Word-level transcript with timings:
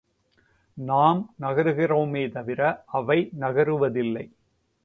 நாம் 0.77 1.35
நகருகிறோமே 1.41 2.31
தவிர, 2.31 2.83
அவை 2.85 3.29
நகருவதில்லை. 3.39 4.25